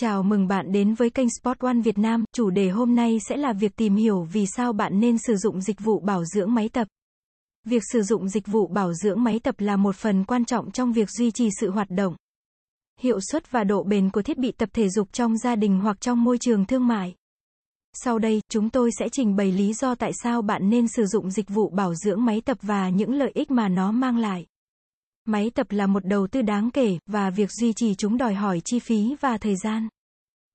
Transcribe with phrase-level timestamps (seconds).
[0.00, 2.24] Chào mừng bạn đến với kênh Sport One Việt Nam.
[2.34, 5.60] Chủ đề hôm nay sẽ là việc tìm hiểu vì sao bạn nên sử dụng
[5.60, 6.88] dịch vụ bảo dưỡng máy tập.
[7.64, 10.92] Việc sử dụng dịch vụ bảo dưỡng máy tập là một phần quan trọng trong
[10.92, 12.16] việc duy trì sự hoạt động,
[13.00, 16.00] hiệu suất và độ bền của thiết bị tập thể dục trong gia đình hoặc
[16.00, 17.14] trong môi trường thương mại.
[18.04, 21.30] Sau đây, chúng tôi sẽ trình bày lý do tại sao bạn nên sử dụng
[21.30, 24.46] dịch vụ bảo dưỡng máy tập và những lợi ích mà nó mang lại.
[25.28, 28.60] Máy tập là một đầu tư đáng kể, và việc duy trì chúng đòi hỏi
[28.64, 29.88] chi phí và thời gian.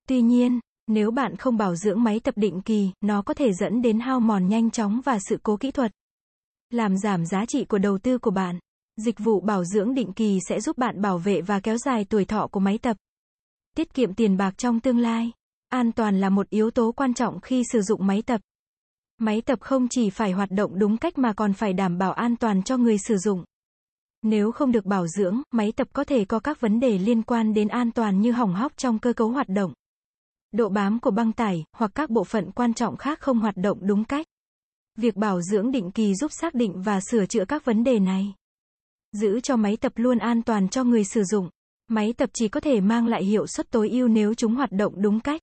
[0.07, 3.81] Tuy nhiên, nếu bạn không bảo dưỡng máy tập định kỳ, nó có thể dẫn
[3.81, 5.91] đến hao mòn nhanh chóng và sự cố kỹ thuật.
[6.69, 8.59] Làm giảm giá trị của đầu tư của bạn.
[8.97, 12.25] Dịch vụ bảo dưỡng định kỳ sẽ giúp bạn bảo vệ và kéo dài tuổi
[12.25, 12.97] thọ của máy tập.
[13.75, 15.31] Tiết kiệm tiền bạc trong tương lai.
[15.69, 18.41] An toàn là một yếu tố quan trọng khi sử dụng máy tập.
[19.17, 22.35] Máy tập không chỉ phải hoạt động đúng cách mà còn phải đảm bảo an
[22.35, 23.43] toàn cho người sử dụng.
[24.23, 27.53] Nếu không được bảo dưỡng, máy tập có thể có các vấn đề liên quan
[27.53, 29.73] đến an toàn như hỏng hóc trong cơ cấu hoạt động,
[30.53, 33.77] độ bám của băng tải, hoặc các bộ phận quan trọng khác không hoạt động
[33.81, 34.25] đúng cách.
[34.97, 38.33] Việc bảo dưỡng định kỳ giúp xác định và sửa chữa các vấn đề này.
[39.11, 41.49] Giữ cho máy tập luôn an toàn cho người sử dụng.
[41.87, 44.93] Máy tập chỉ có thể mang lại hiệu suất tối ưu nếu chúng hoạt động
[45.01, 45.41] đúng cách.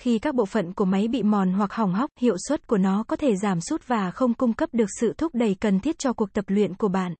[0.00, 3.04] Khi các bộ phận của máy bị mòn hoặc hỏng hóc, hiệu suất của nó
[3.08, 6.12] có thể giảm sút và không cung cấp được sự thúc đẩy cần thiết cho
[6.12, 7.14] cuộc tập luyện của bạn.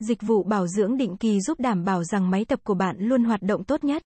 [0.00, 3.24] Dịch vụ bảo dưỡng định kỳ giúp đảm bảo rằng máy tập của bạn luôn
[3.24, 4.02] hoạt động tốt nhất.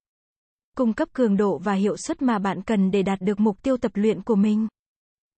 [0.77, 3.77] Cung cấp cường độ và hiệu suất mà bạn cần để đạt được mục tiêu
[3.77, 4.69] tập luyện của mình.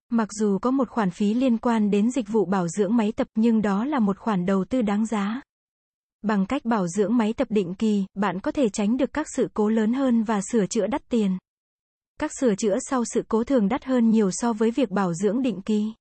[0.09, 3.27] Mặc dù có một khoản phí liên quan đến dịch vụ bảo dưỡng máy tập
[3.35, 5.41] nhưng đó là một khoản đầu tư đáng giá.
[6.21, 9.47] Bằng cách bảo dưỡng máy tập định kỳ, bạn có thể tránh được các sự
[9.53, 11.37] cố lớn hơn và sửa chữa đắt tiền.
[12.19, 15.41] Các sửa chữa sau sự cố thường đắt hơn nhiều so với việc bảo dưỡng
[15.41, 15.93] định kỳ.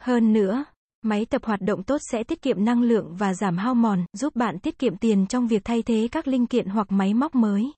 [0.00, 0.64] Hơn nữa,
[1.02, 4.36] Máy tập hoạt động tốt sẽ tiết kiệm năng lượng và giảm hao mòn, giúp
[4.36, 7.72] bạn tiết kiệm tiền trong việc thay thế các linh kiện hoặc máy móc mới.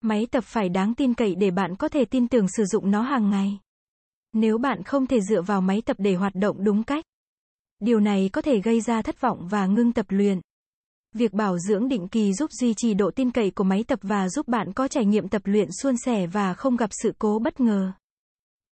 [0.00, 3.02] Máy tập phải đáng tin cậy để bạn có thể tin tưởng sử dụng nó
[3.02, 3.58] hàng ngày.
[4.32, 7.04] Nếu bạn không thể dựa vào máy tập để hoạt động đúng cách,
[7.80, 10.40] điều này có thể gây ra thất vọng và ngưng tập luyện.
[11.14, 14.28] Việc bảo dưỡng định kỳ giúp duy trì độ tin cậy của máy tập và
[14.28, 17.60] giúp bạn có trải nghiệm tập luyện suôn sẻ và không gặp sự cố bất
[17.60, 17.92] ngờ.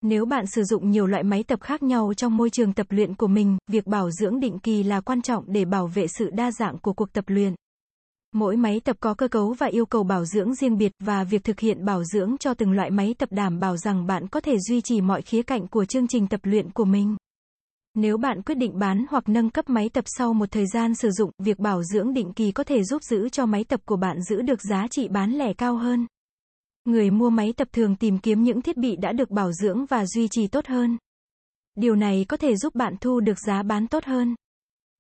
[0.03, 3.15] Nếu bạn sử dụng nhiều loại máy tập khác nhau trong môi trường tập luyện
[3.15, 6.51] của mình, việc bảo dưỡng định kỳ là quan trọng để bảo vệ sự đa
[6.51, 7.55] dạng của cuộc tập luyện.
[8.35, 11.45] Mỗi máy tập có cơ cấu và yêu cầu bảo dưỡng riêng biệt và việc
[11.45, 14.59] thực hiện bảo dưỡng cho từng loại máy tập đảm bảo rằng bạn có thể
[14.59, 17.17] duy trì mọi khía cạnh của chương trình tập luyện của mình.
[17.95, 21.11] Nếu bạn quyết định bán hoặc nâng cấp máy tập sau một thời gian sử
[21.11, 24.23] dụng, việc bảo dưỡng định kỳ có thể giúp giữ cho máy tập của bạn
[24.23, 26.07] giữ được giá trị bán lẻ cao hơn.
[26.85, 30.07] Người mua máy tập thường tìm kiếm những thiết bị đã được bảo dưỡng và
[30.07, 30.99] duy trì tốt hơn.
[31.75, 34.35] Điều này có thể giúp bạn thu được giá bán tốt hơn.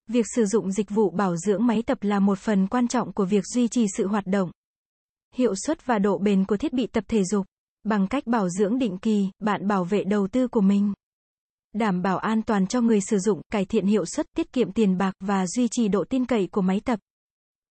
[0.09, 3.25] Việc sử dụng dịch vụ bảo dưỡng máy tập là một phần quan trọng của
[3.25, 4.51] việc duy trì sự hoạt động,
[5.35, 7.47] hiệu suất và độ bền của thiết bị tập thể dục.
[7.85, 10.93] Bằng cách bảo dưỡng định kỳ, bạn bảo vệ đầu tư của mình.
[11.73, 14.99] Đảm bảo an toàn cho người sử dụng, cải thiện hiệu suất, tiết kiệm tiền
[14.99, 16.99] bạc và duy trì độ tin cậy của máy tập.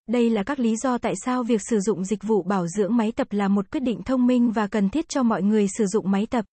[0.07, 3.11] Đây là các lý do tại sao việc sử dụng dịch vụ bảo dưỡng máy
[3.11, 6.11] tập là một quyết định thông minh và cần thiết cho mọi người sử dụng
[6.11, 6.45] máy tập.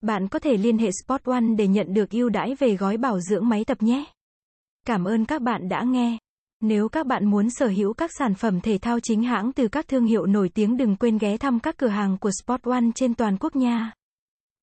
[0.00, 3.20] Bạn có thể liên hệ Sport One để nhận được ưu đãi về gói bảo
[3.20, 4.04] dưỡng máy tập nhé.
[4.86, 6.18] Cảm ơn các bạn đã nghe.
[6.60, 9.88] Nếu các bạn muốn sở hữu các sản phẩm thể thao chính hãng từ các
[9.88, 13.14] thương hiệu nổi tiếng đừng quên ghé thăm các cửa hàng của Sport One trên
[13.14, 13.92] toàn quốc nha.